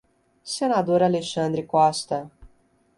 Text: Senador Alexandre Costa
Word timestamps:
Senador 0.53 1.03
Alexandre 1.03 1.63
Costa 1.67 2.27